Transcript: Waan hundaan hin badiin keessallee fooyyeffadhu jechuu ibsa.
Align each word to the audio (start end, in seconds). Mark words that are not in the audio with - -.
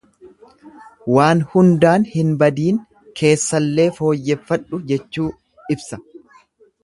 Waan 1.15 1.41
hundaan 1.51 2.07
hin 2.13 2.31
badiin 2.39 2.79
keessallee 3.21 3.87
fooyyeffadhu 3.99 4.79
jechuu 4.93 5.27
ibsa. 5.77 6.01